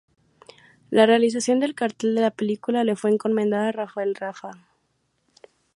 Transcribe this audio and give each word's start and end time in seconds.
La 0.89 1.05
realización 1.05 1.59
del 1.59 1.75
cartel 1.75 2.15
de 2.15 2.21
la 2.21 2.31
película 2.31 2.83
le 2.83 2.95
fue 2.95 3.11
encomendada 3.11 3.67
a 3.67 3.71
Rafael 3.71 4.15
Raga. 4.15 4.53